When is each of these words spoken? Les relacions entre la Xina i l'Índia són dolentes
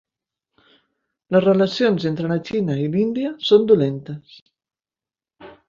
Les 1.35 1.43
relacions 1.45 2.07
entre 2.11 2.31
la 2.33 2.39
Xina 2.49 2.79
i 2.85 2.89
l'Índia 2.97 3.35
són 3.51 3.71
dolentes 3.75 4.37